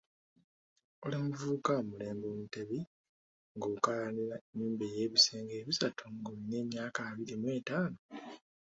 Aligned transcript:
Oli 1.03 1.15
muvubuka 1.23 1.69
wa 1.75 1.83
mulembe 1.89 2.25
Omutebi 2.33 2.79
ng'okaayanira 3.55 4.35
nnyumba 4.41 4.83
ey'ebisenge 4.91 5.53
ebisatu 5.61 6.01
ng'olina 6.15 6.55
emyaka 6.63 6.99
abiri 7.09 7.35
mu 7.41 7.47
etaano. 7.57 7.99